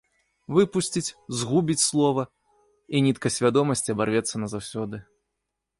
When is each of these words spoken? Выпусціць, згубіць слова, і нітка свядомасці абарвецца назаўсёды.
Выпусціць, 0.57 1.15
згубіць 1.41 1.83
слова, 1.89 2.23
і 2.97 3.05
нітка 3.09 3.27
свядомасці 3.37 3.89
абарвецца 3.97 4.35
назаўсёды. 4.45 4.97